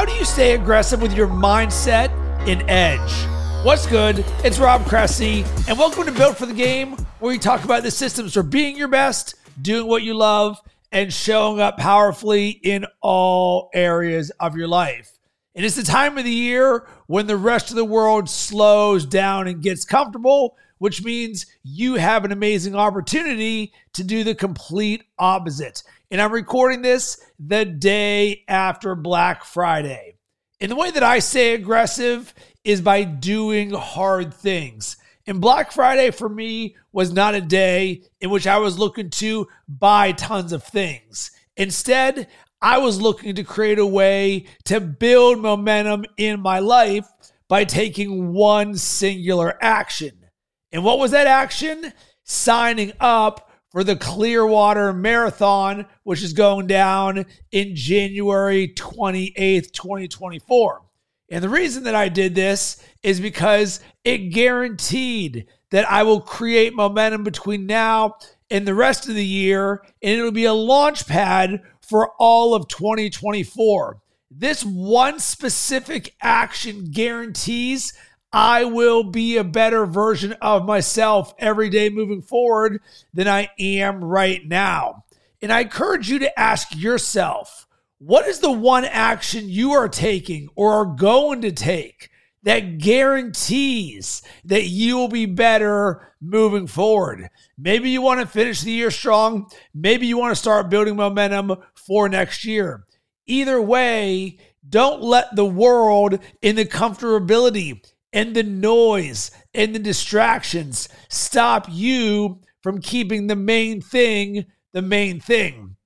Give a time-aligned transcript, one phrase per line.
[0.00, 2.08] How do you stay aggressive with your mindset
[2.48, 3.66] and edge?
[3.66, 4.24] What's good?
[4.42, 7.90] It's Rob Cressy, and welcome to Built for the Game, where we talk about the
[7.90, 10.58] systems for being your best, doing what you love,
[10.90, 15.18] and showing up powerfully in all areas of your life.
[15.54, 19.48] And it's the time of the year when the rest of the world slows down
[19.48, 25.82] and gets comfortable, which means you have an amazing opportunity to do the complete opposite.
[26.12, 30.16] And I'm recording this the day after Black Friday.
[30.60, 34.96] And the way that I say aggressive is by doing hard things.
[35.28, 39.46] And Black Friday for me was not a day in which I was looking to
[39.68, 41.30] buy tons of things.
[41.56, 42.26] Instead,
[42.60, 47.06] I was looking to create a way to build momentum in my life
[47.46, 50.26] by taking one singular action.
[50.72, 51.92] And what was that action?
[52.24, 60.82] Signing up for the Clearwater Marathon, which is going down in January 28th, 2024.
[61.30, 66.74] And the reason that I did this is because it guaranteed that I will create
[66.74, 68.16] momentum between now
[68.50, 72.66] and the rest of the year, and it'll be a launch pad for all of
[72.66, 74.00] 2024.
[74.32, 77.92] This one specific action guarantees
[78.32, 82.80] I will be a better version of myself every day moving forward
[83.12, 85.04] than I am right now.
[85.42, 87.66] And I encourage you to ask yourself
[87.98, 92.08] what is the one action you are taking or are going to take
[92.44, 97.28] that guarantees that you will be better moving forward?
[97.58, 99.50] Maybe you want to finish the year strong.
[99.74, 102.86] Maybe you want to start building momentum for next year.
[103.26, 107.82] Either way, don't let the world in the comfortability
[108.12, 115.20] and the noise and the distractions stop you from keeping the main thing the main
[115.20, 115.76] thing.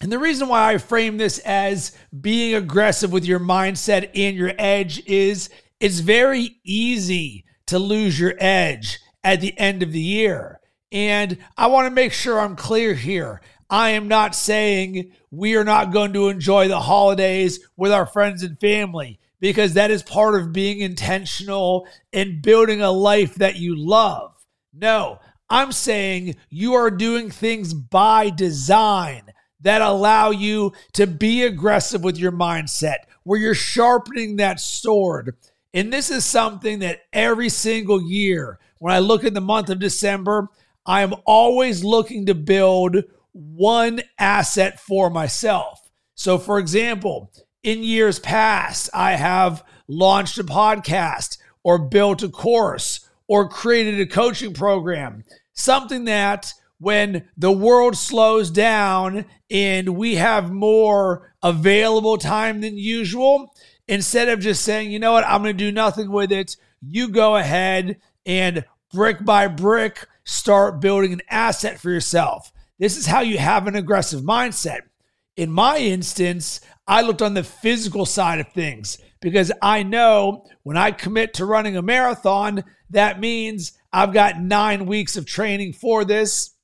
[0.00, 4.52] And the reason why I frame this as being aggressive with your mindset and your
[4.58, 10.60] edge is it's very easy to lose your edge at the end of the year.
[10.92, 13.40] And I want to make sure I'm clear here.
[13.68, 18.42] I am not saying we are not going to enjoy the holidays with our friends
[18.42, 23.76] and family because that is part of being intentional and building a life that you
[23.76, 24.32] love.
[24.72, 25.18] No,
[25.50, 29.22] I'm saying you are doing things by design
[29.60, 35.36] that allow you to be aggressive with your mindset, where you're sharpening that sword.
[35.74, 39.80] And this is something that every single year, when I look at the month of
[39.80, 40.48] December,
[40.86, 42.96] I am always looking to build
[43.32, 45.90] one asset for myself.
[46.14, 47.30] So, for example,
[47.68, 54.06] in years past, I have launched a podcast or built a course or created a
[54.06, 62.62] coaching program, something that when the world slows down and we have more available time
[62.62, 63.54] than usual,
[63.86, 67.08] instead of just saying, you know what, I'm going to do nothing with it, you
[67.08, 68.64] go ahead and
[68.94, 72.50] brick by brick start building an asset for yourself.
[72.78, 74.80] This is how you have an aggressive mindset.
[75.38, 80.76] In my instance, I looked on the physical side of things because I know when
[80.76, 86.04] I commit to running a marathon, that means I've got nine weeks of training for
[86.04, 86.54] this.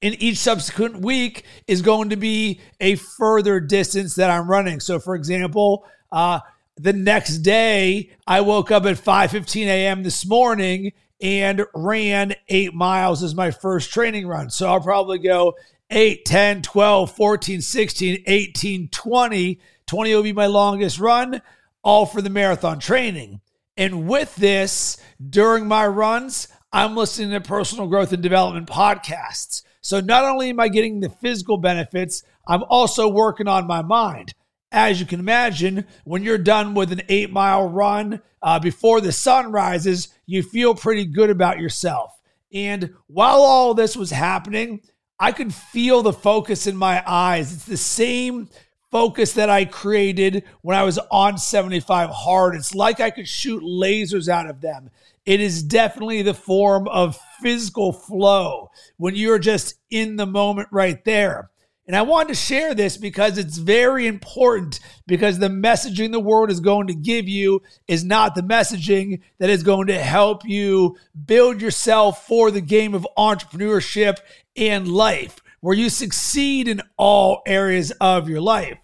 [0.00, 4.78] And each subsequent week is going to be a further distance that I'm running.
[4.78, 6.38] So, for example, uh,
[6.76, 10.04] the next day, I woke up at 5:15 a.m.
[10.04, 14.50] this morning and ran eight miles as my first training run.
[14.50, 15.54] So I'll probably go
[15.90, 19.60] 8, 10, 12, 14, 16, 18, 20.
[19.86, 21.42] 20 will be my longest run,
[21.82, 23.40] all for the marathon training.
[23.76, 24.96] And with this,
[25.30, 29.62] during my runs, I'm listening to personal growth and development podcasts.
[29.80, 34.34] So not only am I getting the physical benefits, I'm also working on my mind.
[34.72, 39.12] As you can imagine, when you're done with an eight mile run uh, before the
[39.12, 42.18] sun rises, you feel pretty good about yourself.
[42.52, 44.80] And while all this was happening,
[45.18, 47.52] I could feel the focus in my eyes.
[47.52, 48.48] It's the same
[48.90, 52.54] focus that I created when I was on 75 hard.
[52.54, 54.90] It's like I could shoot lasers out of them.
[55.26, 61.04] It is definitely the form of physical flow when you're just in the moment right
[61.04, 61.50] there.
[61.86, 66.50] And I wanted to share this because it's very important because the messaging the world
[66.50, 70.96] is going to give you is not the messaging that is going to help you
[71.26, 74.16] build yourself for the game of entrepreneurship
[74.56, 78.78] and life, where you succeed in all areas of your life.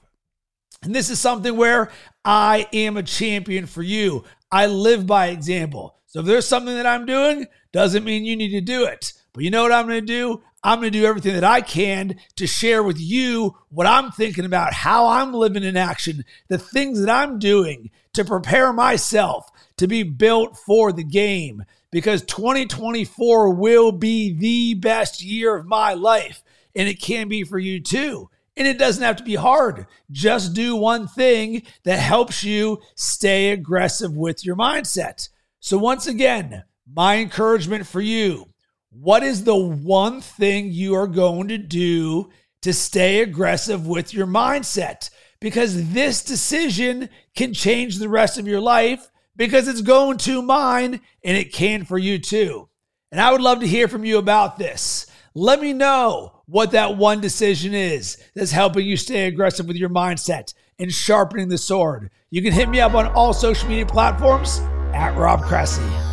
[0.82, 1.90] And this is something where
[2.22, 4.24] I am a champion for you.
[4.52, 5.96] I live by example.
[6.06, 9.14] So if there's something that I'm doing, doesn't mean you need to do it.
[9.32, 10.42] But you know what I'm going to do?
[10.62, 14.44] I'm going to do everything that I can to share with you what I'm thinking
[14.44, 19.86] about, how I'm living in action, the things that I'm doing to prepare myself to
[19.86, 26.42] be built for the game because 2024 will be the best year of my life
[26.74, 28.28] and it can be for you too.
[28.56, 29.86] And it doesn't have to be hard.
[30.10, 35.30] Just do one thing that helps you stay aggressive with your mindset.
[35.60, 38.49] So, once again, my encouragement for you
[38.90, 42.30] what is the one thing you are going to do
[42.62, 45.10] to stay aggressive with your mindset?
[45.40, 51.00] Because this decision can change the rest of your life because it's going to mine
[51.24, 52.68] and it can for you too.
[53.12, 55.06] And I would love to hear from you about this.
[55.34, 59.88] Let me know what that one decision is that's helping you stay aggressive with your
[59.88, 62.10] mindset and sharpening the sword.
[62.30, 64.58] You can hit me up on all social media platforms
[64.92, 66.09] at Rob Cressy.